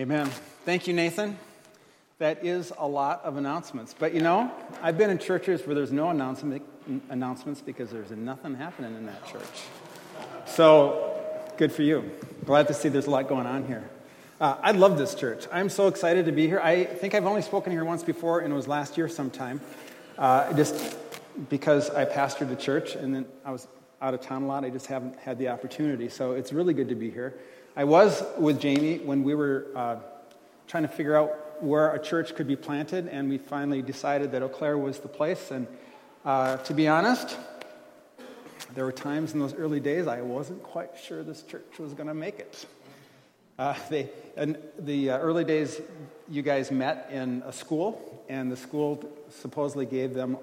[0.00, 0.30] Amen.
[0.64, 1.38] Thank you, Nathan.
[2.20, 3.94] That is a lot of announcements.
[3.98, 6.62] But you know, I've been in churches where there's no announcement,
[7.10, 9.44] announcements because there's nothing happening in that church.
[10.46, 11.22] So,
[11.58, 12.10] good for you.
[12.46, 13.90] Glad to see there's a lot going on here.
[14.40, 15.44] Uh, I love this church.
[15.52, 16.60] I'm so excited to be here.
[16.60, 19.60] I think I've only spoken here once before, and it was last year sometime.
[20.16, 20.96] Uh, just
[21.50, 23.68] because I pastored the church and then I was
[24.00, 26.08] out of town a lot, I just haven't had the opportunity.
[26.08, 27.38] So it's really good to be here.
[27.76, 29.96] I was with Jamie when we were uh,
[30.66, 34.42] trying to figure out where a church could be planted, and we finally decided that
[34.42, 35.52] Eau Claire was the place.
[35.52, 35.68] And
[36.24, 37.36] uh, to be honest,
[38.74, 42.08] there were times in those early days I wasn't quite sure this church was going
[42.08, 42.66] to make it.
[43.56, 45.80] Uh, they, in the uh, early days,
[46.28, 50.38] you guys met in a school, and the school supposedly gave them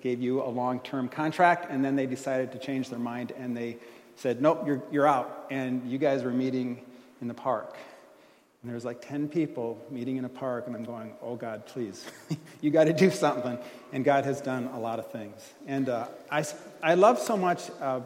[0.00, 3.78] gave you a long-term contract, and then they decided to change their mind, and they
[4.18, 6.84] said, "Nope, you're you're out." And you guys were meeting
[7.20, 7.76] in the park,
[8.62, 11.66] and there was like ten people meeting in a park, and I'm going, "Oh God,
[11.66, 12.04] please,
[12.60, 13.58] you got to do something."
[13.92, 16.44] And God has done a lot of things, and uh, I
[16.82, 18.00] I love so much uh,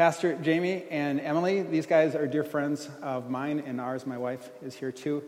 [0.00, 4.06] Pastor Jamie and Emily, these guys are dear friends of mine and ours.
[4.06, 5.22] My wife is here too.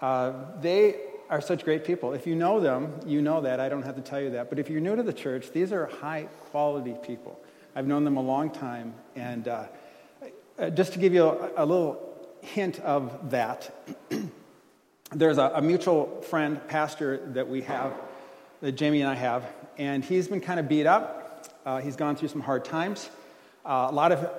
[0.00, 0.94] Uh, they
[1.28, 2.12] are such great people.
[2.12, 3.58] If you know them, you know that.
[3.58, 4.48] I don't have to tell you that.
[4.48, 7.40] But if you're new to the church, these are high quality people.
[7.74, 8.94] I've known them a long time.
[9.16, 9.64] And uh,
[10.58, 11.98] uh just to give you a, a little
[12.42, 13.74] hint of that,
[15.12, 17.92] there's a, a, mutual friend, pastor, that we have,
[18.60, 19.46] that Jamie and I have,
[19.78, 21.48] and he's been kind of beat up.
[21.64, 23.08] Uh, he's gone through some hard times.
[23.64, 24.30] Uh, a lot of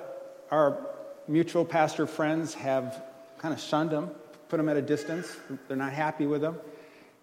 [0.50, 0.78] our
[1.26, 3.02] mutual pastor friends have
[3.38, 4.10] kind of shunned him,
[4.48, 5.34] put him at a distance.
[5.68, 6.56] They're not happy with him.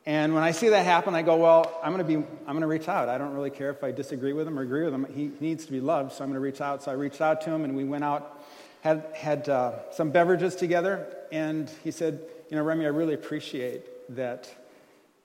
[0.06, 2.62] And when I see that happen, I go, well, I'm going to be, I'm going
[2.62, 3.08] to reach out.
[3.08, 5.06] I don't really care if I disagree with him or agree with him.
[5.14, 6.82] He needs to be loved, so I'm going to reach out.
[6.82, 8.44] So I reached out to him, and we went out,
[8.82, 14.16] had had uh, some beverages together, and he said, you know, Remy, I really appreciate
[14.16, 14.52] that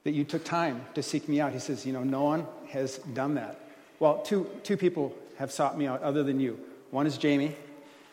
[0.04, 1.52] that you took time to seek me out.
[1.52, 3.58] He says, you know, no one has done that.
[3.98, 6.60] Well, two two people have sought me out other than you.
[6.91, 7.56] One is Jamie,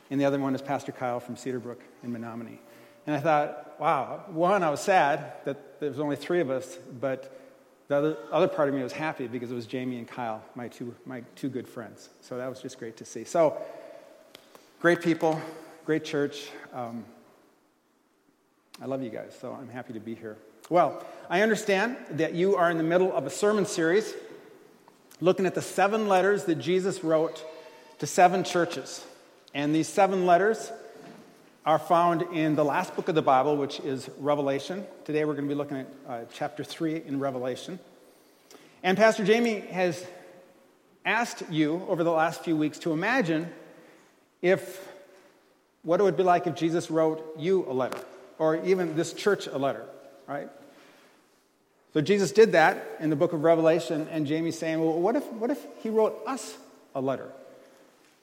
[0.10, 2.60] and the other one is Pastor Kyle from Cedarbrook in Menomonie.
[3.06, 6.78] And I thought, wow, one, I was sad that there was only three of us,
[7.00, 7.40] but
[7.88, 10.68] the other, other part of me was happy because it was Jamie and Kyle, my
[10.70, 12.10] two, my two good friends.
[12.22, 13.24] So that was just great to see.
[13.24, 13.58] So,
[14.80, 15.42] great people,
[15.86, 16.50] great church.
[16.74, 17.04] Um,
[18.82, 20.38] I love you guys, so I'm happy to be here.
[20.70, 24.14] Well, I understand that you are in the middle of a sermon series
[25.20, 27.44] looking at the seven letters that Jesus wrote
[28.00, 29.06] to seven churches.
[29.54, 30.72] And these seven letters
[31.66, 34.86] are found in the last book of the Bible, which is Revelation.
[35.06, 37.80] Today we're going to be looking at uh, chapter 3 in Revelation.
[38.84, 40.06] And Pastor Jamie has
[41.06, 43.50] asked you over the last few weeks to imagine
[44.42, 44.86] if
[45.84, 48.00] what it would be like if Jesus wrote you a letter,
[48.40, 49.86] or even this church a letter,
[50.28, 50.50] right?
[51.94, 55.26] So Jesus did that in the book of Revelation, and Jamie's saying, well, what if,
[55.34, 56.58] what if he wrote us
[56.94, 57.32] a letter?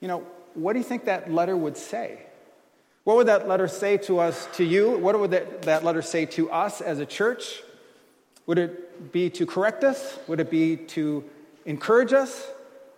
[0.00, 2.18] You know, what do you think that letter would say?
[3.04, 4.98] What would that letter say to us, to you?
[4.98, 7.62] What would that, that letter say to us as a church?
[8.46, 10.18] Would it be to correct us?
[10.28, 11.24] Would it be to
[11.64, 12.46] encourage us?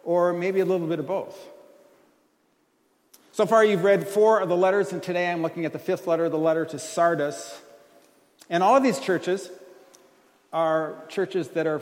[0.05, 1.39] Or maybe a little bit of both?
[3.31, 6.07] So far, you've read four of the letters, and today I'm looking at the fifth
[6.07, 7.61] letter, the letter to Sardis.
[8.51, 9.51] And all of these churches
[10.53, 11.81] are churches that are,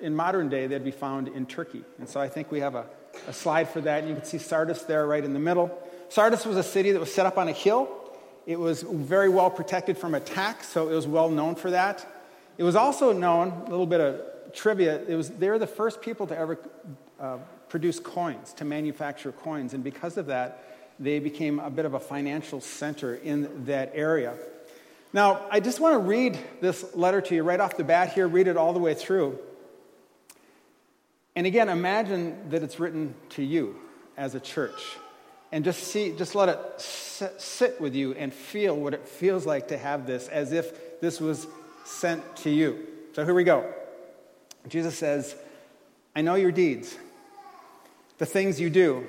[0.00, 1.84] in modern day, they'd be found in Turkey.
[1.98, 2.86] And so I think we have a
[3.28, 4.00] a slide for that.
[4.00, 5.70] And you can see Sardis there right in the middle.
[6.12, 7.88] Sardis was a city that was set up on a hill.
[8.44, 12.06] It was very well protected from attack, so it was well known for that.
[12.58, 16.02] It was also known, a little bit of trivia, it was, they were the first
[16.02, 16.58] people to ever
[17.18, 17.38] uh,
[17.70, 19.72] produce coins, to manufacture coins.
[19.72, 20.62] And because of that,
[21.00, 24.34] they became a bit of a financial center in that area.
[25.14, 28.28] Now, I just want to read this letter to you right off the bat here,
[28.28, 29.38] read it all the way through.
[31.34, 33.76] And again, imagine that it's written to you
[34.18, 34.98] as a church.
[35.52, 39.68] And just see, just let it sit with you and feel what it feels like
[39.68, 41.46] to have this as if this was
[41.84, 42.86] sent to you.
[43.12, 43.70] So here we go.
[44.66, 45.36] Jesus says,
[46.16, 46.96] I know your deeds,
[48.16, 49.06] the things you do,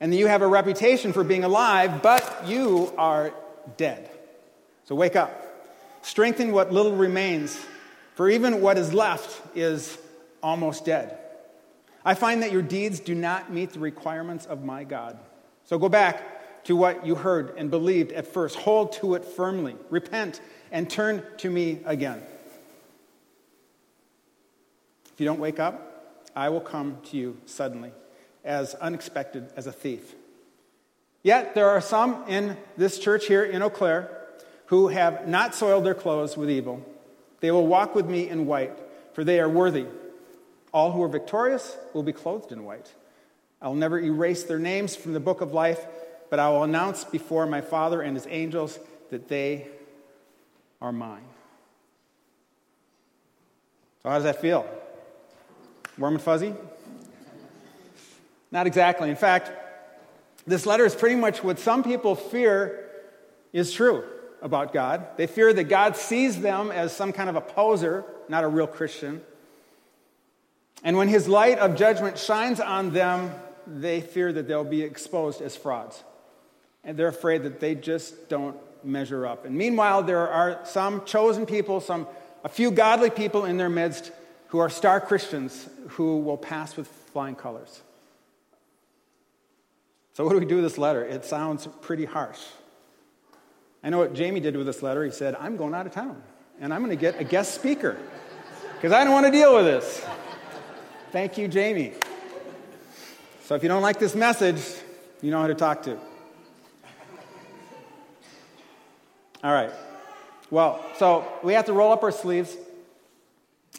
[0.00, 3.34] and that you have a reputation for being alive, but you are
[3.76, 4.10] dead.
[4.84, 5.42] So wake up.
[6.02, 7.58] Strengthen what little remains,
[8.14, 9.98] for even what is left is
[10.42, 11.18] almost dead.
[12.06, 15.18] I find that your deeds do not meet the requirements of my God.
[15.64, 18.54] So go back to what you heard and believed at first.
[18.54, 19.74] Hold to it firmly.
[19.90, 22.22] Repent and turn to me again.
[25.12, 27.90] If you don't wake up, I will come to you suddenly,
[28.44, 30.14] as unexpected as a thief.
[31.24, 34.16] Yet there are some in this church here in Eau Claire
[34.66, 36.86] who have not soiled their clothes with evil.
[37.40, 38.78] They will walk with me in white,
[39.12, 39.86] for they are worthy.
[40.76, 42.92] All who are victorious will be clothed in white.
[43.62, 45.80] I will never erase their names from the book of life,
[46.28, 48.78] but I will announce before my Father and his angels
[49.08, 49.68] that they
[50.82, 51.24] are mine.
[54.02, 54.66] So, how does that feel?
[55.96, 56.52] Warm and fuzzy?
[58.50, 59.08] Not exactly.
[59.08, 59.50] In fact,
[60.46, 62.86] this letter is pretty much what some people fear
[63.50, 64.04] is true
[64.42, 65.06] about God.
[65.16, 68.66] They fear that God sees them as some kind of a poser, not a real
[68.66, 69.22] Christian.
[70.82, 73.32] And when his light of judgment shines on them,
[73.66, 76.02] they fear that they'll be exposed as frauds.
[76.84, 79.44] And they're afraid that they just don't measure up.
[79.44, 82.06] And meanwhile, there are some chosen people, some
[82.44, 84.12] a few godly people in their midst
[84.48, 87.82] who are star Christians who will pass with flying colors.
[90.14, 91.04] So, what do we do with this letter?
[91.04, 92.40] It sounds pretty harsh.
[93.82, 95.04] I know what Jamie did with this letter.
[95.04, 96.22] He said, I'm going out of town
[96.60, 97.96] and I'm going to get a guest speaker
[98.74, 100.04] because I don't want to deal with this.
[101.16, 101.94] Thank you, Jamie.
[103.44, 104.60] So if you don't like this message,
[105.22, 105.96] you know who to talk to.
[109.42, 109.70] All right.
[110.50, 112.54] Well, so we have to roll up our sleeves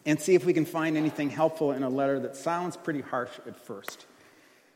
[0.04, 3.30] and see if we can find anything helpful in a letter that sounds pretty harsh
[3.46, 4.08] at first.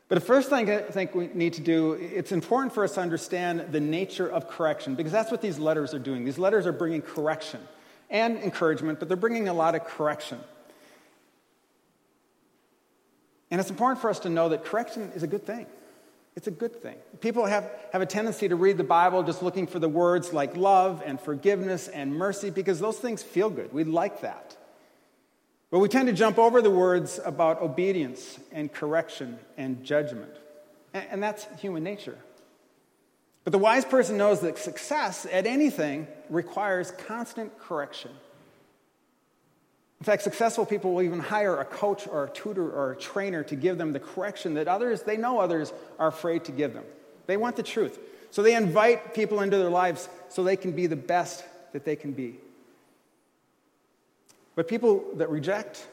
[0.07, 3.01] But the first thing I think we need to do, it's important for us to
[3.01, 6.25] understand the nature of correction because that's what these letters are doing.
[6.25, 7.59] These letters are bringing correction
[8.11, 10.39] and encouragement, but they're bringing a lot of correction.
[13.51, 15.67] And it's important for us to know that correction is a good thing.
[16.35, 16.95] It's a good thing.
[17.19, 20.55] People have, have a tendency to read the Bible just looking for the words like
[20.55, 23.73] love and forgiveness and mercy because those things feel good.
[23.73, 24.55] We like that.
[25.69, 30.31] But we tend to jump over the words about obedience and correction and judgment.
[30.93, 32.17] And that's human nature.
[33.43, 38.11] But the wise person knows that success at anything requires constant correction.
[40.01, 43.43] In fact, successful people will even hire a coach or a tutor or a trainer
[43.43, 46.83] to give them the correction that others, they know others are afraid to give them.
[47.27, 47.99] They want the truth.
[48.31, 51.95] So they invite people into their lives so they can be the best that they
[51.95, 52.37] can be.
[54.55, 55.87] But people that reject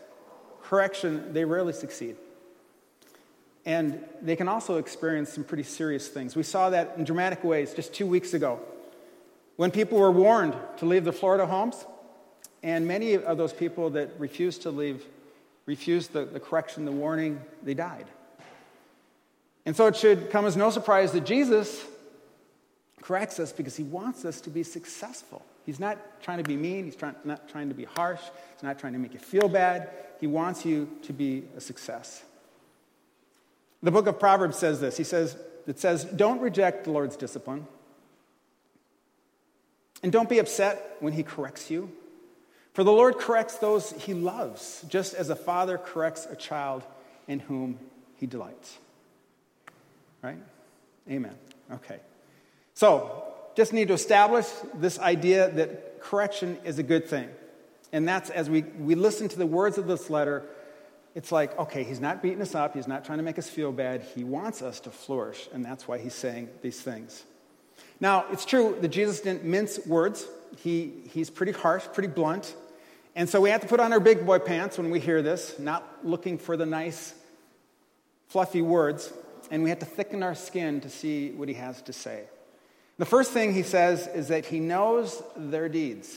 [0.62, 2.16] correction, they rarely succeed.
[3.66, 6.34] And they can also experience some pretty serious things.
[6.34, 8.58] We saw that in dramatic ways just two weeks ago
[9.56, 11.84] when people were warned to leave their Florida homes,
[12.62, 15.04] and many of those people that refused to leave,
[15.66, 18.06] refused the, the correction, the warning, they died.
[19.64, 21.84] And so it should come as no surprise that Jesus
[23.02, 25.44] corrects us because he wants us to be successful.
[25.64, 28.20] He's not trying to be mean, he's trying, not trying to be harsh,
[28.54, 29.90] he's not trying to make you feel bad.
[30.20, 32.24] He wants you to be a success.
[33.82, 34.96] The book of Proverbs says this.
[34.96, 37.66] He says, it says, Don't reject the Lord's discipline.
[40.02, 41.92] And don't be upset when he corrects you.
[42.78, 46.84] For the Lord corrects those he loves, just as a father corrects a child
[47.26, 47.76] in whom
[48.14, 48.78] he delights.
[50.22, 50.38] Right?
[51.10, 51.34] Amen.
[51.72, 51.98] Okay.
[52.74, 53.24] So,
[53.56, 57.28] just need to establish this idea that correction is a good thing.
[57.92, 60.44] And that's as we, we listen to the words of this letter,
[61.16, 63.72] it's like, okay, he's not beating us up, he's not trying to make us feel
[63.72, 67.24] bad, he wants us to flourish, and that's why he's saying these things.
[67.98, 72.54] Now, it's true that Jesus didn't mince words, he, he's pretty harsh, pretty blunt.
[73.18, 75.58] And so we have to put on our big boy pants when we hear this,
[75.58, 77.12] not looking for the nice,
[78.28, 79.12] fluffy words,
[79.50, 82.26] and we have to thicken our skin to see what he has to say.
[82.96, 86.16] The first thing he says is that he knows their deeds.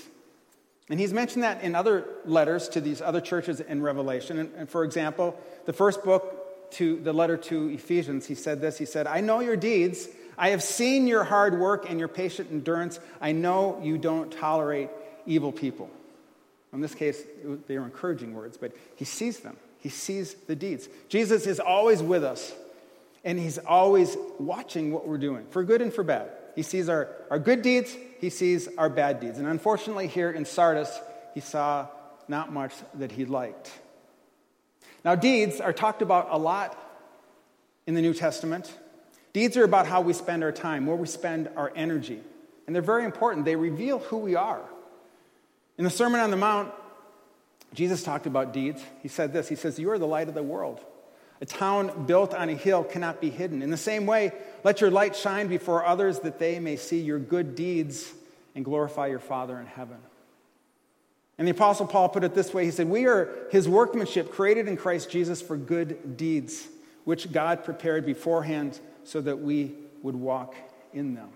[0.89, 4.37] And he's mentioned that in other letters to these other churches in Revelation.
[4.37, 8.77] And, and, for example, the first book to the letter to Ephesians, he said this
[8.77, 10.07] He said, I know your deeds.
[10.37, 12.99] I have seen your hard work and your patient endurance.
[13.19, 14.89] I know you don't tolerate
[15.25, 15.89] evil people.
[16.73, 17.21] In this case,
[17.67, 19.57] they are encouraging words, but he sees them.
[19.79, 20.87] He sees the deeds.
[21.09, 22.53] Jesus is always with us,
[23.23, 26.29] and he's always watching what we're doing, for good and for bad.
[26.55, 29.37] He sees our, our good deeds, he sees our bad deeds.
[29.39, 30.99] And unfortunately, here in Sardis,
[31.33, 31.87] he saw
[32.27, 33.71] not much that he liked.
[35.03, 36.77] Now, deeds are talked about a lot
[37.87, 38.71] in the New Testament.
[39.33, 42.19] Deeds are about how we spend our time, where we spend our energy.
[42.67, 43.45] And they're very important.
[43.45, 44.61] They reveal who we are.
[45.81, 46.71] In the Sermon on the Mount,
[47.73, 48.83] Jesus talked about deeds.
[49.01, 50.79] He said this He says, You are the light of the world.
[51.41, 53.63] A town built on a hill cannot be hidden.
[53.63, 54.31] In the same way,
[54.63, 58.13] let your light shine before others that they may see your good deeds
[58.53, 59.97] and glorify your Father in heaven.
[61.39, 64.67] And the Apostle Paul put it this way He said, We are his workmanship, created
[64.67, 66.67] in Christ Jesus for good deeds,
[67.05, 69.73] which God prepared beforehand so that we
[70.03, 70.53] would walk
[70.93, 71.29] in them.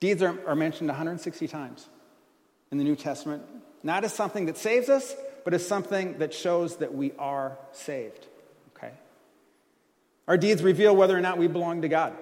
[0.00, 1.88] Deeds are, are mentioned 160 times
[2.70, 3.42] in the New Testament,
[3.82, 8.26] not as something that saves us, but as something that shows that we are saved.
[8.76, 8.92] Okay?
[10.26, 12.14] Our deeds reveal whether or not we belong to God.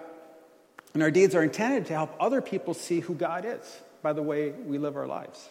[0.95, 4.23] And our deeds are intended to help other people see who God is by the
[4.23, 5.49] way we live our lives.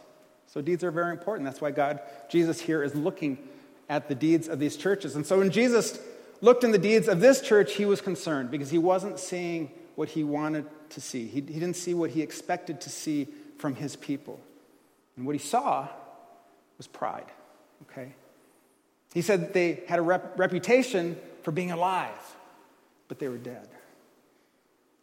[0.47, 1.45] So deeds are very important.
[1.45, 3.37] That's why God, Jesus here is looking
[3.89, 5.15] at the deeds of these churches.
[5.15, 5.99] And so when Jesus
[6.41, 9.71] looked in the deeds of this church, he was concerned because he wasn't seeing
[10.01, 11.27] what he wanted to see.
[11.27, 13.27] He, he didn't see what he expected to see
[13.60, 14.39] from his people.
[15.15, 15.88] And what he saw
[16.79, 17.27] was pride,
[17.84, 18.15] okay?
[19.13, 22.17] He said that they had a rep- reputation for being alive,
[23.10, 23.70] but they were dead.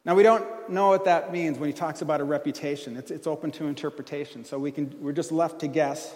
[0.05, 2.97] Now, we don't know what that means when he talks about a reputation.
[2.97, 6.13] It's, it's open to interpretation, so we can, we're just left to guess.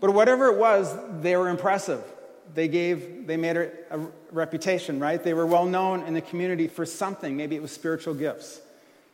[0.00, 0.92] But whatever it was,
[1.22, 2.02] they were impressive.
[2.54, 3.70] They gave, they made a,
[4.30, 5.22] reputation, right?
[5.22, 7.36] They were well known in the community for something.
[7.36, 8.60] Maybe it was spiritual gifts.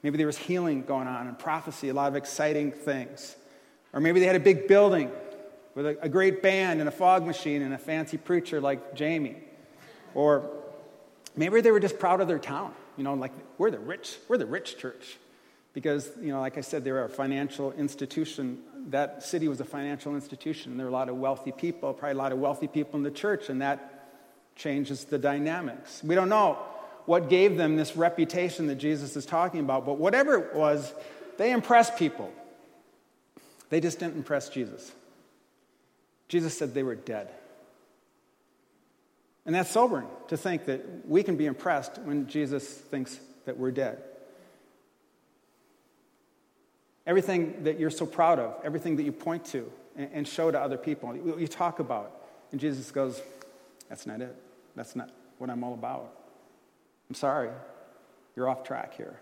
[0.02, 3.36] Maybe there was healing going on and prophecy, a lot of exciting things.
[3.92, 5.10] Or maybe they had a big building
[5.74, 9.36] with a, a great band and a fog machine and a fancy preacher like Jamie.
[10.14, 10.50] Or
[11.36, 12.74] maybe they were just proud of their town.
[12.96, 15.18] You know, like we're the rich, we're the rich church.
[15.72, 18.58] Because, you know, like I said, they were a financial institution.
[18.88, 20.76] That city was a financial institution.
[20.76, 23.10] There were a lot of wealthy people, probably a lot of wealthy people in the
[23.10, 24.10] church, and that
[24.56, 26.02] changes the dynamics.
[26.02, 26.58] We don't know
[27.06, 30.92] what gave them this reputation that Jesus is talking about, but whatever it was,
[31.38, 32.32] they impressed people.
[33.70, 34.92] They just didn't impress Jesus.
[36.28, 37.28] Jesus said they were dead.
[39.44, 43.72] And that's sobering to think that we can be impressed when Jesus thinks that we're
[43.72, 44.02] dead.
[47.06, 50.76] Everything that you're so proud of, everything that you point to and, show to other
[50.76, 52.22] people, you talk about.
[52.52, 53.20] And Jesus goes,
[53.88, 54.36] That's not it.
[54.76, 56.12] That's not what I'm all about.
[57.08, 57.50] I'm sorry,
[58.36, 59.18] you're off track here.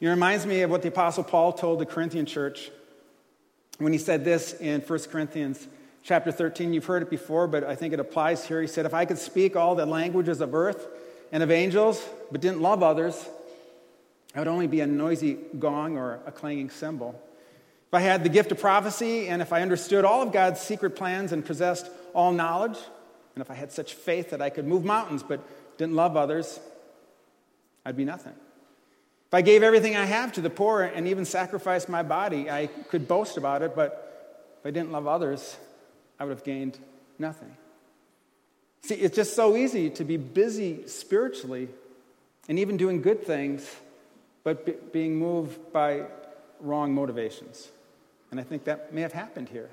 [0.00, 2.70] It reminds me of what the Apostle Paul told the Corinthian church
[3.78, 5.68] when he said this in 1 Corinthians
[6.02, 6.74] chapter 13.
[6.74, 8.60] You've heard it before, but I think it applies here.
[8.60, 10.88] He said, If I could speak all the languages of earth
[11.30, 13.28] and of angels, but didn't love others,
[14.34, 17.20] I would only be a noisy gong or a clanging cymbal.
[17.88, 20.96] If I had the gift of prophecy, and if I understood all of God's secret
[20.96, 22.78] plans and possessed all knowledge,
[23.34, 25.40] and if I had such faith that I could move mountains but
[25.76, 26.58] didn't love others,
[27.84, 28.32] I'd be nothing.
[28.32, 32.66] If I gave everything I have to the poor and even sacrificed my body, I
[32.66, 35.56] could boast about it, but if I didn't love others,
[36.18, 36.78] I would have gained
[37.18, 37.56] nothing.
[38.82, 41.68] See, it's just so easy to be busy spiritually
[42.48, 43.68] and even doing good things,
[44.44, 46.04] but be, being moved by
[46.60, 47.68] wrong motivations.
[48.30, 49.70] And I think that may have happened here.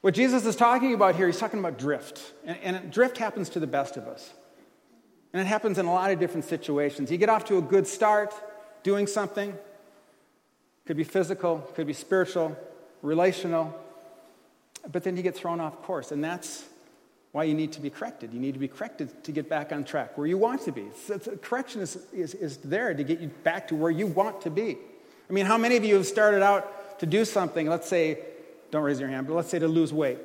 [0.00, 2.32] What Jesus is talking about here, he's talking about drift.
[2.44, 4.32] And, and drift happens to the best of us.
[5.32, 7.10] And it happens in a lot of different situations.
[7.10, 8.32] You get off to a good start
[8.82, 9.52] doing something,
[10.86, 12.56] could be physical, could be spiritual,
[13.02, 13.74] relational,
[14.90, 16.12] but then you get thrown off course.
[16.12, 16.64] And that's
[17.36, 18.32] why you need to be corrected.
[18.32, 20.86] You need to be corrected to get back on track where you want to be.
[21.06, 24.50] So correction is, is, is there to get you back to where you want to
[24.50, 24.78] be.
[25.28, 28.20] I mean, how many of you have started out to do something, let's say
[28.70, 30.16] don't raise your hand, but let's say to lose weight.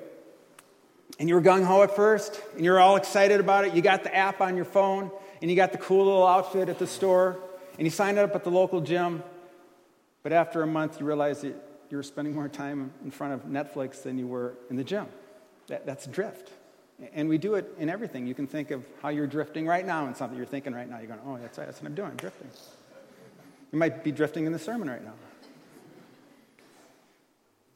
[1.20, 3.74] And you were gung ho at first, and you're all excited about it.
[3.74, 6.80] You got the app on your phone, and you got the cool little outfit at
[6.80, 7.38] the store,
[7.77, 9.22] and you signed up at the local gym.
[10.24, 11.56] But after a month, you realize that
[11.89, 15.08] you were spending more time in front of Netflix than you were in the gym.
[15.68, 16.53] That, that's drift.
[17.13, 18.27] And we do it in everything.
[18.27, 21.00] You can think of how you're drifting right now in something you're thinking right now.
[21.00, 22.50] You're going, oh, that's, that's what I'm doing, I'm drifting.
[23.72, 25.13] You might be drifting in the sermon right now.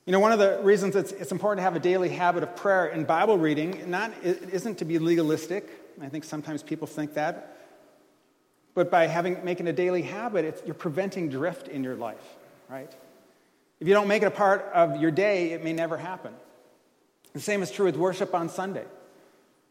[0.05, 2.55] You know, one of the reasons it's, it's important to have a daily habit of
[2.55, 5.67] prayer and Bible reading not, it isn't to be legalistic.
[5.99, 7.57] I think sometimes people think that.
[8.75, 12.35] But by having, making a daily habit, you're preventing drift in your life,
[12.69, 12.91] right?
[13.79, 16.33] If you don't make it a part of your day, it may never happen.
[17.33, 18.85] The same is true with worship on Sunday.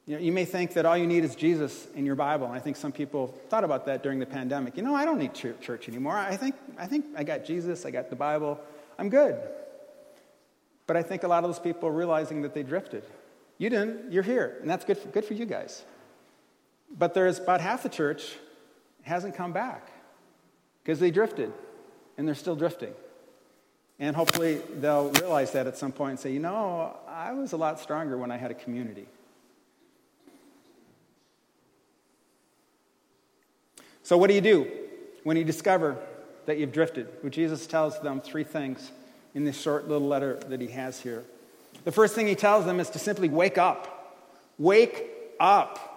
[0.06, 2.46] You, know, you may think that all you need is Jesus in your Bible.
[2.46, 4.76] And I think some people thought about that during the pandemic.
[4.76, 6.16] You know, I don't need church anymore.
[6.16, 8.60] I think, I think I got Jesus, I got the Bible,
[8.98, 9.40] I'm good.
[10.86, 13.04] But I think a lot of those people realizing that they drifted.
[13.56, 15.84] You didn't, you're here, and that's good for, good for you guys.
[16.96, 18.34] But there's about half the church
[19.02, 19.90] hasn't come back
[20.82, 21.52] because they drifted,
[22.18, 22.92] and they're still drifting.
[23.98, 27.56] And hopefully they'll realize that at some point and say, you know, I was a
[27.56, 29.06] lot stronger when I had a community.
[34.04, 34.70] So, what do you do
[35.22, 35.96] when you discover
[36.44, 37.08] that you've drifted?
[37.22, 38.92] Well, Jesus tells them three things
[39.34, 41.24] in this short little letter that he has here.
[41.84, 44.20] The first thing he tells them is to simply wake up.
[44.58, 45.06] Wake
[45.40, 45.90] up.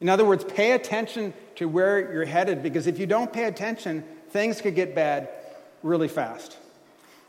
[0.00, 4.02] In other words, pay attention to where you're headed because if you don't pay attention,
[4.30, 5.28] things could get bad
[5.82, 6.56] really fast.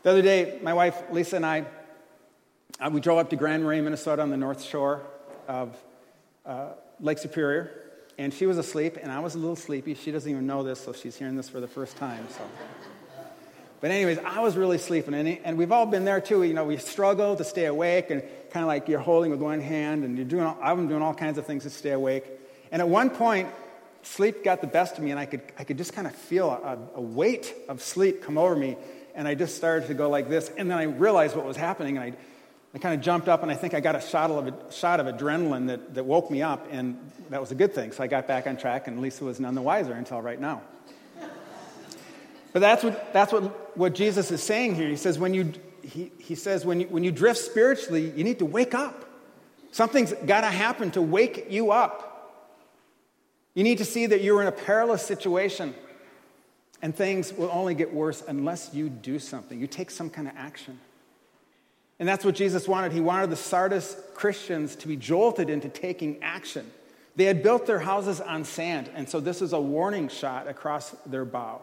[0.04, 1.66] The other day, my wife Lisa and I,
[2.80, 5.02] uh, we drove up to Grand Marais, Minnesota on the north shore
[5.46, 5.76] of
[6.46, 7.81] uh, Lake Superior,
[8.18, 9.94] and she was asleep, and I was a little sleepy.
[9.94, 12.26] She doesn't even know this, so she's hearing this for the first time.
[12.30, 12.42] So.
[13.80, 16.44] But, anyways, I was really sleeping, and, and we've all been there too.
[16.44, 19.60] You know, we struggle to stay awake, and kind of like you're holding with one
[19.60, 20.44] hand, and you're doing.
[20.44, 22.24] All, been doing all kinds of things to stay awake.
[22.70, 23.48] And at one point,
[24.02, 26.50] sleep got the best of me, and I could, I could just kind of feel
[26.50, 28.76] a, a weight of sleep come over me,
[29.14, 31.96] and I just started to go like this, and then I realized what was happening,
[31.96, 32.16] and I,
[32.74, 34.98] I kind of jumped up, and I think I got a shot of, a shot
[34.98, 36.98] of adrenaline that, that woke me up, and
[37.28, 37.92] that was a good thing.
[37.92, 40.62] So I got back on track, and Lisa was none the wiser until right now.
[42.52, 44.88] But that's what, that's what, what Jesus is saying here.
[44.88, 45.52] He says, when you,
[45.82, 49.04] he, he says when, you, when you drift spiritually, you need to wake up.
[49.70, 52.10] Something's got to happen to wake you up.
[53.54, 55.74] You need to see that you're in a perilous situation
[56.82, 59.58] and things will only get worse unless you do something.
[59.58, 60.78] You take some kind of action.
[62.02, 62.90] And that's what Jesus wanted.
[62.90, 66.68] He wanted the Sardis Christians to be jolted into taking action.
[67.14, 70.96] They had built their houses on sand, and so this is a warning shot across
[71.06, 71.62] their bow.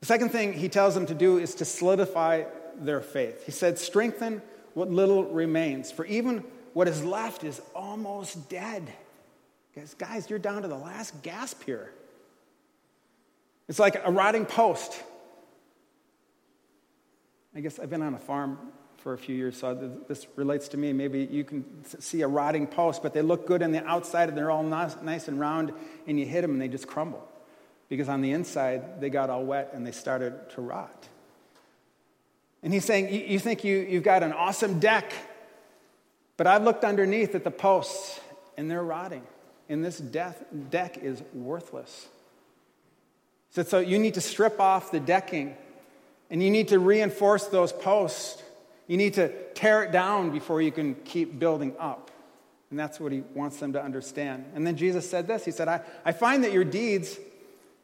[0.00, 2.44] The second thing he tells them to do is to solidify
[2.76, 3.44] their faith.
[3.44, 4.40] He said, Strengthen
[4.72, 8.90] what little remains, for even what is left is almost dead.
[9.76, 11.92] Guys, guys, you're down to the last gasp here.
[13.68, 14.98] It's like a rotting post.
[17.54, 18.58] I guess I've been on a farm
[18.98, 19.74] for a few years, so
[20.08, 20.92] this relates to me.
[20.92, 24.38] Maybe you can see a rotting post, but they look good on the outside and
[24.38, 25.72] they're all nice and round,
[26.06, 27.28] and you hit them and they just crumble
[27.88, 31.08] because on the inside they got all wet and they started to rot.
[32.62, 35.12] And he's saying, You think you, you've got an awesome deck,
[36.36, 38.20] but I've looked underneath at the posts
[38.56, 39.24] and they're rotting.
[39.68, 42.08] And this death, deck is worthless.
[43.50, 45.56] So, so you need to strip off the decking
[46.32, 48.42] and you need to reinforce those posts.
[48.88, 52.10] You need to tear it down before you can keep building up.
[52.70, 54.46] And that's what he wants them to understand.
[54.54, 57.18] And then Jesus said this He said, I, I find that your deeds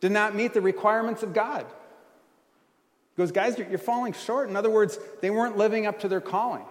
[0.00, 1.66] did not meet the requirements of God.
[1.66, 4.48] He goes, guys, you're falling short.
[4.48, 6.64] In other words, they weren't living up to their calling.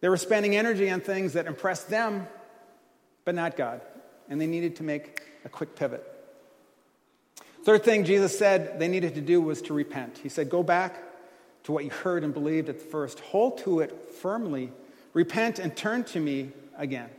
[0.00, 2.26] They were spending energy on things that impressed them,
[3.26, 3.82] but not God.
[4.30, 6.09] And they needed to make a quick pivot.
[7.64, 10.18] Third thing Jesus said they needed to do was to repent.
[10.22, 11.02] He said, Go back
[11.64, 14.72] to what you heard and believed at the first, hold to it firmly,
[15.12, 17.10] repent, and turn to me again.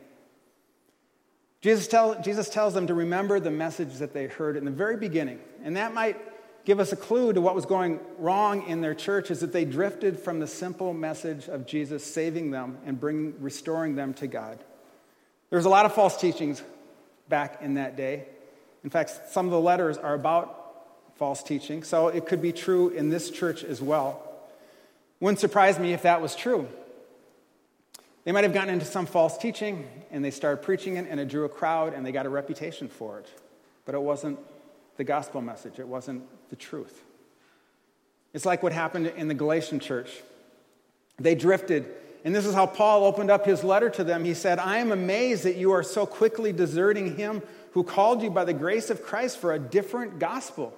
[1.62, 4.98] Jesus, tell, Jesus tells them to remember the message that they heard in the very
[4.98, 5.40] beginning.
[5.64, 6.18] And that might
[6.66, 9.66] give us a clue to what was going wrong in their church is that they
[9.66, 14.58] drifted from the simple message of Jesus saving them and bringing, restoring them to God.
[15.52, 16.64] There was a lot of false teachings
[17.30, 18.26] back in that day.
[18.84, 20.58] In fact, some of the letters are about
[21.16, 24.28] false teaching, so it could be true in this church as well.
[25.20, 26.68] Wouldn't surprise me if that was true.
[28.24, 31.28] They might have gotten into some false teaching and they started preaching it and it
[31.28, 33.28] drew a crowd and they got a reputation for it.
[33.86, 34.40] But it wasn't
[34.98, 37.04] the gospel message, it wasn't the truth.
[38.34, 40.22] It's like what happened in the Galatian church.
[41.20, 41.86] They drifted,
[42.24, 44.24] and this is how Paul opened up his letter to them.
[44.24, 48.30] He said, I am amazed that you are so quickly deserting him who called you
[48.30, 50.74] by the grace of Christ for a different gospel.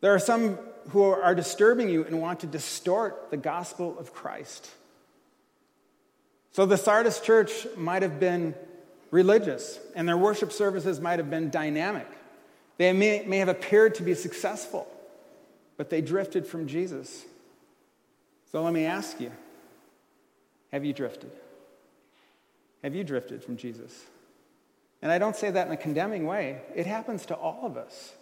[0.00, 0.58] There are some
[0.90, 4.70] who are disturbing you and want to distort the gospel of Christ.
[6.52, 8.54] So the Sardis church might have been
[9.10, 12.08] religious, and their worship services might have been dynamic.
[12.78, 14.88] They may, may have appeared to be successful,
[15.76, 17.24] but they drifted from Jesus.
[18.50, 19.30] So let me ask you
[20.72, 21.30] have you drifted?
[22.82, 24.04] Have you drifted from Jesus?
[25.02, 28.12] And I don't say that in a condemning way, it happens to all of us.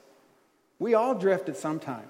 [0.79, 2.09] We all drift at some time.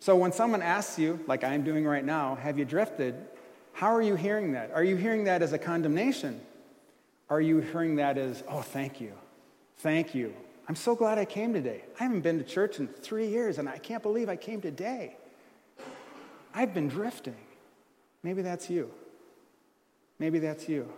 [0.00, 3.14] So when someone asks you, like I'm doing right now, have you drifted?
[3.72, 4.72] How are you hearing that?
[4.72, 6.40] Are you hearing that as a condemnation?
[7.30, 9.12] Are you hearing that as, oh, thank you?
[9.78, 10.34] Thank you.
[10.68, 11.84] I'm so glad I came today.
[12.00, 15.16] I haven't been to church in three years and I can't believe I came today.
[16.54, 17.36] I've been drifting.
[18.22, 18.90] Maybe that's you.
[20.18, 20.88] Maybe that's you.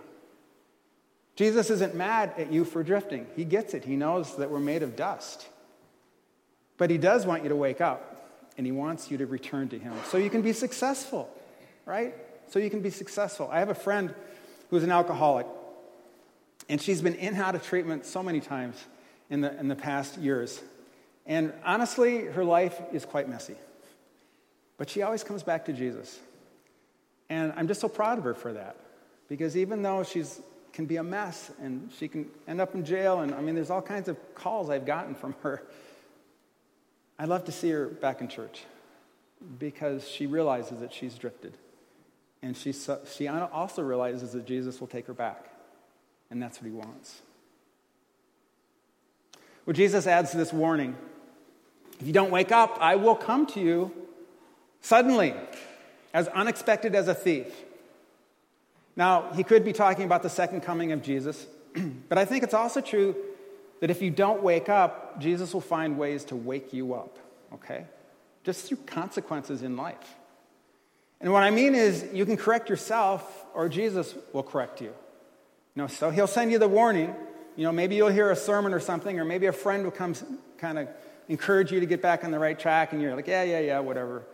[1.36, 3.26] Jesus isn't mad at you for drifting.
[3.34, 3.84] He gets it.
[3.84, 5.48] He knows that we're made of dust.
[6.76, 8.10] But he does want you to wake up
[8.56, 11.28] and he wants you to return to him so you can be successful,
[11.86, 12.14] right?
[12.50, 13.48] So you can be successful.
[13.50, 14.14] I have a friend
[14.70, 15.46] who's an alcoholic,
[16.68, 18.82] and she's been in and out of treatment so many times
[19.30, 20.60] in the, in the past years.
[21.26, 23.56] And honestly, her life is quite messy.
[24.76, 26.18] But she always comes back to Jesus.
[27.28, 28.76] And I'm just so proud of her for that.
[29.28, 30.40] Because even though she's
[30.74, 33.20] can be a mess and she can end up in jail.
[33.20, 35.62] And I mean, there's all kinds of calls I've gotten from her.
[37.18, 38.64] I'd love to see her back in church
[39.58, 41.56] because she realizes that she's drifted.
[42.42, 42.74] And she,
[43.16, 45.48] she also realizes that Jesus will take her back.
[46.30, 47.22] And that's what he wants.
[49.64, 50.96] Well, Jesus adds this warning
[52.00, 53.92] if you don't wake up, I will come to you
[54.80, 55.32] suddenly,
[56.14, 57.52] as unexpected as a thief.
[58.96, 61.46] Now, he could be talking about the second coming of Jesus,
[62.08, 63.16] but I think it's also true
[63.80, 67.18] that if you don't wake up, Jesus will find ways to wake you up,
[67.52, 67.84] okay?
[68.44, 70.14] Just through consequences in life.
[71.20, 74.88] And what I mean is, you can correct yourself, or Jesus will correct you.
[74.88, 77.14] You know, so he'll send you the warning.
[77.56, 80.14] You know, maybe you'll hear a sermon or something, or maybe a friend will come
[80.58, 80.88] kind of
[81.28, 83.80] encourage you to get back on the right track, and you're like, yeah, yeah, yeah,
[83.80, 84.24] whatever.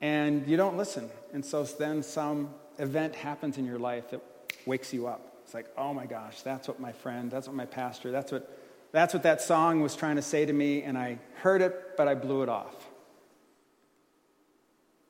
[0.00, 1.10] And you don't listen.
[1.32, 4.20] And so then some event happens in your life that
[4.66, 5.36] wakes you up.
[5.44, 8.50] It's like, oh my gosh, that's what my friend, that's what my pastor, that's what,
[8.92, 12.08] that's what that song was trying to say to me, and I heard it, but
[12.08, 12.74] I blew it off.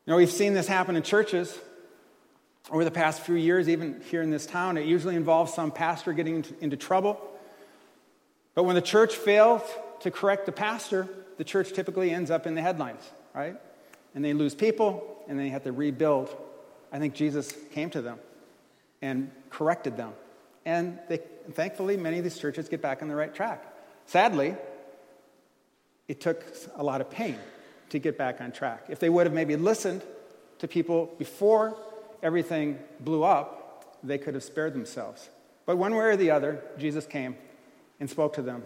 [0.05, 1.59] You know, we've seen this happen in churches
[2.71, 4.77] over the past few years, even here in this town.
[4.77, 7.21] It usually involves some pastor getting into, into trouble.
[8.55, 9.63] But when the church fails
[10.01, 13.03] to correct the pastor, the church typically ends up in the headlines,
[13.35, 13.57] right?
[14.17, 16.35] And they lose people and they have to rebuild.
[16.91, 18.19] I think Jesus came to them
[19.03, 20.13] and corrected them.
[20.65, 21.19] And they,
[21.53, 23.65] thankfully, many of these churches get back on the right track.
[24.07, 24.57] Sadly,
[26.09, 26.45] it took
[26.77, 27.39] a lot of pain
[27.91, 28.87] to get back on track.
[28.89, 30.03] If they would have maybe listened
[30.59, 31.77] to people before
[32.23, 35.29] everything blew up, they could have spared themselves.
[35.67, 37.37] But one way or the other, Jesus came
[38.01, 38.63] and spoke to them,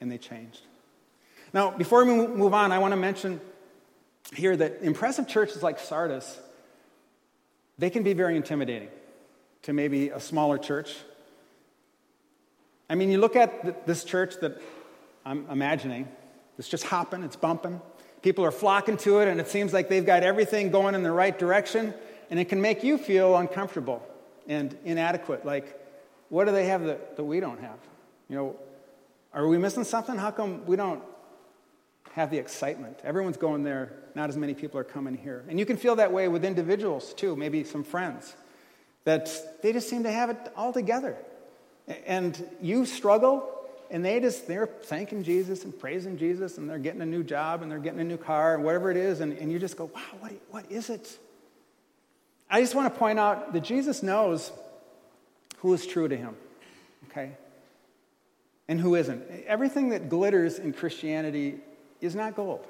[0.00, 0.62] and they changed.
[1.52, 3.40] Now, before we move on, I want to mention
[4.34, 6.38] here that impressive churches like Sardis,
[7.78, 8.88] they can be very intimidating
[9.62, 10.94] to maybe a smaller church.
[12.90, 14.60] I mean, you look at this church that
[15.24, 16.08] I'm imagining,
[16.58, 17.80] it's just hopping, it's bumping.
[18.22, 21.12] People are flocking to it, and it seems like they've got everything going in the
[21.12, 21.94] right direction,
[22.30, 24.02] and it can make you feel uncomfortable
[24.48, 25.44] and inadequate.
[25.44, 25.78] Like,
[26.28, 27.78] what do they have that, that we don't have?
[28.28, 28.56] You know,
[29.32, 30.16] are we missing something?
[30.16, 31.02] How come we don't
[32.18, 32.98] have the excitement?
[33.04, 35.44] Everyone's going there, not as many people are coming here.
[35.48, 38.34] And you can feel that way with individuals too, maybe some friends,
[39.04, 41.16] that they just seem to have it all together.
[42.06, 43.48] And you struggle,
[43.88, 47.62] and they just they're thanking Jesus and praising Jesus, and they're getting a new job
[47.62, 49.84] and they're getting a new car and whatever it is, and, and you just go,
[49.94, 51.16] wow, what, what is it?
[52.50, 54.50] I just want to point out that Jesus knows
[55.58, 56.34] who is true to him,
[57.10, 57.30] okay?
[58.66, 59.22] And who isn't.
[59.46, 61.60] Everything that glitters in Christianity
[62.00, 62.66] is not gold.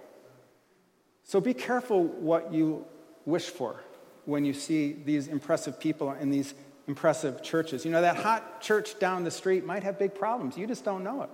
[1.24, 2.84] So be careful what you
[3.26, 3.80] wish for
[4.24, 6.54] when you see these impressive people in these
[6.86, 7.84] impressive churches.
[7.84, 10.56] You know, that hot church down the street might have big problems.
[10.56, 11.30] You just don't know it.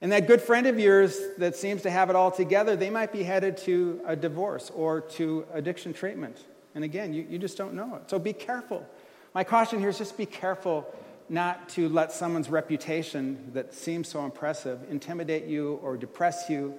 [0.00, 3.12] And that good friend of yours that seems to have it all together, they might
[3.12, 6.38] be headed to a divorce or to addiction treatment.
[6.74, 8.08] And again, you, you just don't know it.
[8.08, 8.86] So be careful.
[9.34, 10.86] My caution here is just be careful
[11.30, 16.74] not to let someone's reputation that seems so impressive intimidate you or depress you.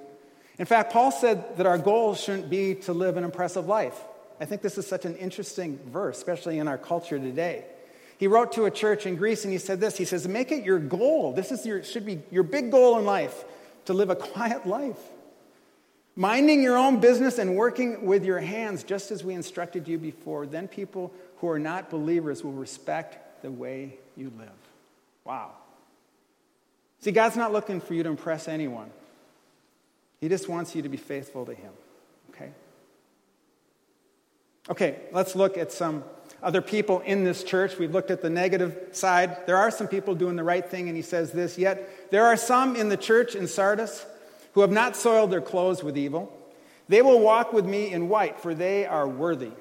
[0.60, 4.00] In fact, Paul said that our goal shouldn't be to live an impressive life.
[4.42, 7.64] I think this is such an interesting verse, especially in our culture today.
[8.18, 10.66] He wrote to a church in Greece and he said this He says, Make it
[10.66, 11.32] your goal.
[11.32, 13.46] This is your, should be your big goal in life
[13.86, 15.00] to live a quiet life.
[16.18, 20.46] Minding your own business and working with your hands, just as we instructed you before.
[20.46, 24.50] Then people who are not believers will respect the way you live.
[25.26, 25.52] Wow.
[27.00, 28.92] See, God's not looking for you to impress anyone,
[30.20, 31.72] He just wants you to be faithful to Him.
[32.32, 32.52] Okay,
[34.70, 36.04] Okay, let's look at some
[36.44, 37.78] other people in this church.
[37.78, 39.46] We've looked at the negative side.
[39.46, 42.38] There are some people doing the right thing, and he says this Yet there are
[42.38, 44.06] some in the church in Sardis
[44.54, 46.32] who have not soiled their clothes with evil.
[46.88, 49.52] They will walk with me in white, for they are worthy.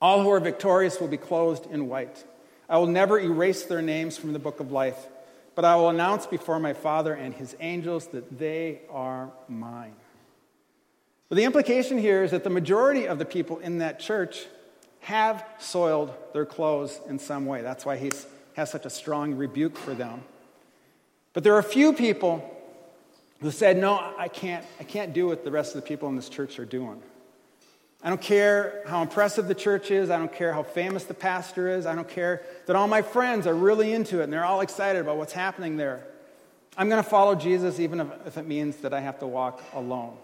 [0.00, 2.24] All who are victorious will be clothed in white.
[2.68, 5.06] I will never erase their names from the book of life,
[5.54, 9.94] but I will announce before my Father and his angels that they are mine.
[11.28, 14.46] But the implication here is that the majority of the people in that church
[15.00, 17.62] have soiled their clothes in some way.
[17.62, 18.10] That's why he
[18.54, 20.22] has such a strong rebuke for them.
[21.32, 22.52] But there are a few people
[23.40, 26.16] who said, No, I can't, I can't do what the rest of the people in
[26.16, 27.02] this church are doing.
[28.06, 30.10] I don't care how impressive the church is.
[30.10, 31.86] I don't care how famous the pastor is.
[31.86, 35.00] I don't care that all my friends are really into it and they're all excited
[35.00, 36.06] about what's happening there.
[36.76, 40.16] I'm going to follow Jesus even if, it means that I have to walk alone.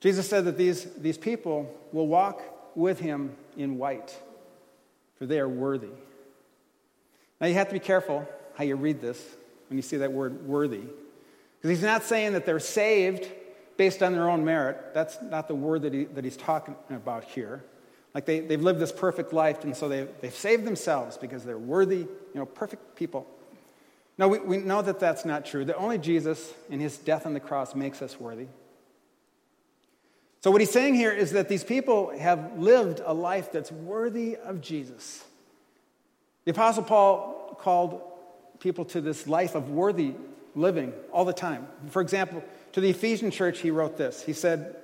[0.00, 2.42] Jesus said that these, these people will walk
[2.76, 4.14] with him in white,
[5.16, 5.88] for they are worthy.
[7.40, 9.18] Now, you have to be careful how you read this
[9.70, 10.82] when you see that word worthy.
[11.56, 13.30] Because he's not saying that they're saved
[13.76, 14.94] based on their own merit.
[14.94, 17.64] That's not the word that, he, that he's talking about here.
[18.14, 21.58] Like they, they've lived this perfect life, and so they, they've saved themselves because they're
[21.58, 23.26] worthy, you know, perfect people.
[24.16, 25.64] No, we, we know that that's not true.
[25.64, 28.46] That only Jesus and his death on the cross makes us worthy.
[30.42, 34.36] So, what he's saying here is that these people have lived a life that's worthy
[34.36, 35.24] of Jesus.
[36.44, 38.02] The Apostle Paul called
[38.60, 40.14] people to this life of worthy
[40.54, 41.66] living all the time.
[41.88, 44.76] For example, to the Ephesian church, he wrote this He said,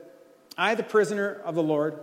[0.56, 1.98] I, the prisoner of the Lord,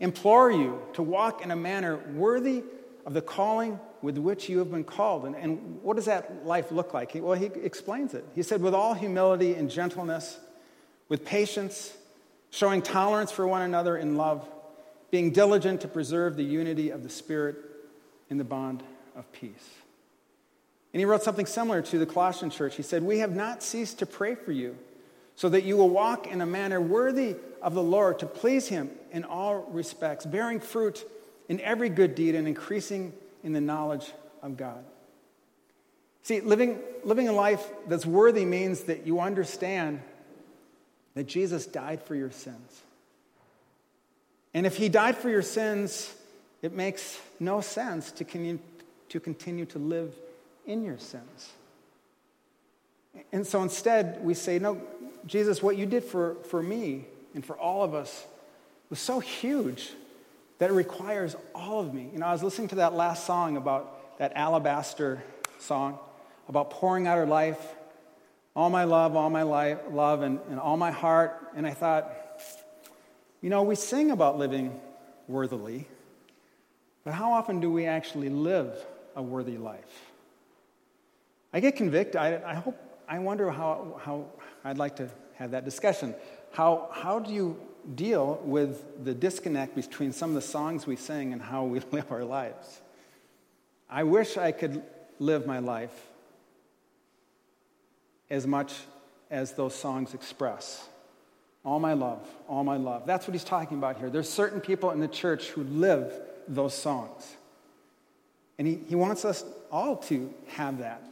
[0.00, 2.64] implore you to walk in a manner worthy
[3.04, 5.26] of the calling with which you have been called.
[5.26, 7.12] And, and what does that life look like?
[7.12, 8.24] He, well, he explains it.
[8.34, 10.38] He said, with all humility and gentleness,
[11.08, 11.94] with patience,
[12.50, 14.48] showing tolerance for one another in love,
[15.10, 17.56] being diligent to preserve the unity of the Spirit
[18.30, 18.82] in the bond
[19.16, 19.68] of peace.
[20.94, 22.76] And he wrote something similar to the Colossian church.
[22.76, 24.76] He said, We have not ceased to pray for you,
[25.38, 28.90] so that you will walk in a manner worthy of the Lord, to please him
[29.12, 31.08] in all respects, bearing fruit
[31.48, 33.12] in every good deed and increasing
[33.44, 34.84] in the knowledge of God.
[36.24, 40.02] See, living, living a life that's worthy means that you understand
[41.14, 42.82] that Jesus died for your sins.
[44.54, 46.12] And if he died for your sins,
[46.62, 48.58] it makes no sense to continue,
[49.10, 50.16] to continue to live
[50.66, 51.52] in your sins.
[53.32, 54.80] And so instead, we say, No,
[55.26, 57.04] Jesus, what you did for, for me
[57.34, 58.26] and for all of us
[58.90, 59.90] was so huge
[60.58, 62.08] that it requires all of me.
[62.12, 65.22] You know, I was listening to that last song about that alabaster
[65.58, 65.98] song
[66.48, 67.60] about pouring out her life,
[68.56, 71.36] all my love, all my life, love, and, and all my heart.
[71.54, 72.10] And I thought,
[73.40, 74.80] you know, we sing about living
[75.28, 75.86] worthily,
[77.04, 78.74] but how often do we actually live
[79.14, 80.10] a worthy life?
[81.52, 82.16] I get convicted.
[82.16, 82.76] I, I hope,
[83.08, 84.26] I wonder how, how
[84.64, 86.14] I'd like to have that discussion.
[86.52, 87.58] How, how do you
[87.94, 92.10] deal with the disconnect between some of the songs we sing and how we live
[92.10, 92.80] our lives.
[93.88, 94.82] I wish I could
[95.18, 95.94] live my life
[98.30, 98.74] as much
[99.30, 100.86] as those songs express.
[101.64, 103.06] All my love, all my love.
[103.06, 104.10] That's what he's talking about here.
[104.10, 106.12] There's certain people in the church who live
[106.46, 107.36] those songs.
[108.58, 111.02] And he, he wants us all to have that.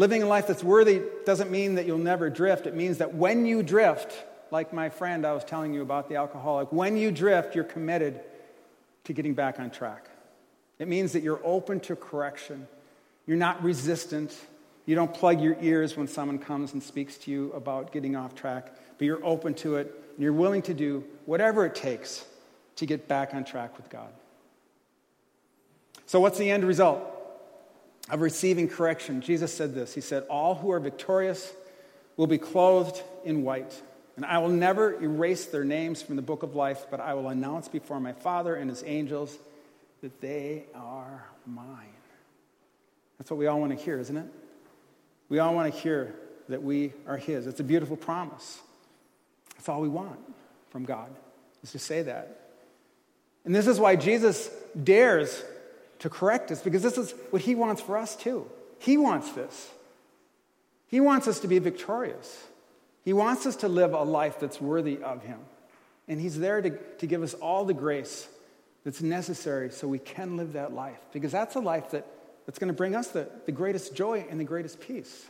[0.00, 2.66] Living a life that's worthy doesn't mean that you'll never drift.
[2.66, 4.14] It means that when you drift,
[4.50, 8.18] like my friend I was telling you about, the alcoholic, when you drift, you're committed
[9.04, 10.08] to getting back on track.
[10.78, 12.66] It means that you're open to correction.
[13.26, 14.34] You're not resistant.
[14.86, 18.34] You don't plug your ears when someone comes and speaks to you about getting off
[18.34, 22.24] track, but you're open to it and you're willing to do whatever it takes
[22.76, 24.08] to get back on track with God.
[26.06, 27.19] So, what's the end result
[28.10, 29.20] of receiving correction?
[29.20, 31.52] Jesus said this He said, All who are victorious
[32.16, 33.80] will be clothed in white
[34.20, 37.30] and I will never erase their names from the book of life, but I will
[37.30, 39.34] announce before my Father and his angels
[40.02, 41.94] that they are mine.
[43.16, 44.26] That's what we all want to hear, isn't it?
[45.30, 46.14] We all want to hear
[46.50, 47.46] that we are his.
[47.46, 48.60] It's a beautiful promise.
[49.54, 50.18] That's all we want
[50.68, 51.08] from God,
[51.62, 52.40] is to say that.
[53.46, 54.50] And this is why Jesus
[54.84, 55.42] dares
[56.00, 58.50] to correct us, because this is what he wants for us too.
[58.78, 59.70] He wants this.
[60.88, 62.46] He wants us to be victorious.
[63.04, 65.38] He wants us to live a life that's worthy of Him.
[66.08, 68.28] And He's there to, to give us all the grace
[68.84, 70.98] that's necessary so we can live that life.
[71.12, 72.06] Because that's a life that,
[72.46, 75.26] that's going to bring us the, the greatest joy and the greatest peace.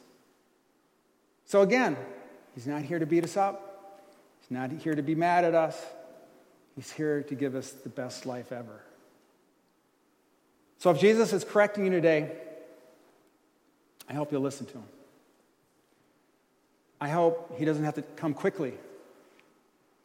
[1.47, 1.97] So again,
[2.55, 3.99] He's not here to beat us up,
[4.41, 5.81] He's not here to be mad at us.
[6.77, 8.81] He's here to give us the best life ever.
[10.81, 12.33] So if Jesus is correcting you today,
[14.09, 14.85] I hope you'll listen to him.
[16.99, 18.73] I hope he doesn't have to come quickly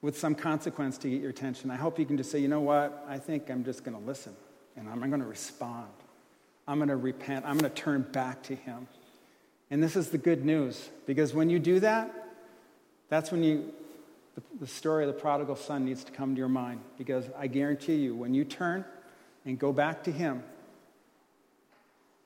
[0.01, 1.71] with some consequence to get your attention.
[1.71, 3.05] I hope you can just say, you know what?
[3.07, 4.35] I think I'm just going to listen
[4.75, 5.87] and I'm going to respond.
[6.67, 7.45] I'm going to repent.
[7.45, 8.87] I'm going to turn back to him.
[9.71, 12.13] And this is the good news because when you do that,
[13.07, 13.73] that's when you,
[14.35, 17.47] the, the story of the prodigal son needs to come to your mind because I
[17.47, 18.83] guarantee you, when you turn
[19.45, 20.43] and go back to him,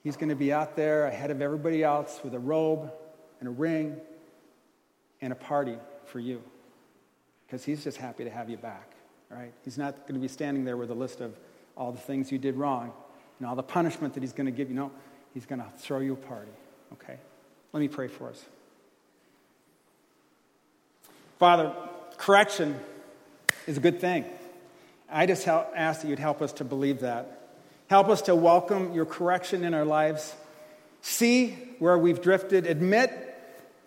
[0.04, 2.92] he's going to be out there ahead of everybody else with a robe
[3.40, 3.98] and a ring
[5.22, 6.42] and a party for you
[7.46, 8.92] because he's just happy to have you back,
[9.30, 9.54] right?
[9.66, 11.38] He's not going to be standing there with a list of
[11.76, 12.92] all the things you did wrong
[13.40, 14.76] and all the punishment that he's going to give you.
[14.76, 14.92] No,
[15.34, 16.52] he's going to throw you a party,
[16.94, 17.18] okay?
[17.74, 18.44] Let me pray for us.
[21.40, 21.74] Father,
[22.18, 22.78] correction
[23.66, 24.26] is a good thing.
[25.10, 27.39] I just help, ask that you'd help us to believe that.
[27.90, 30.36] Help us to welcome your correction in our lives,
[31.02, 33.12] see where we've drifted, admit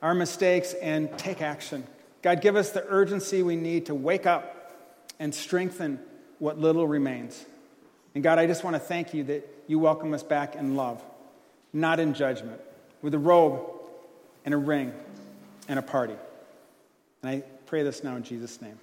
[0.03, 1.87] our mistakes, and take action.
[2.21, 4.73] God, give us the urgency we need to wake up
[5.21, 6.01] and strengthen
[6.41, 7.45] what little remains.
[8.17, 11.01] And God, I just want to thank you that you welcome us back in love,
[11.73, 12.61] not in judgment,
[13.03, 13.61] with a robe
[14.45, 14.93] and a ring
[15.69, 16.17] and a party.
[17.23, 18.81] And I pray this now in Jesus' name.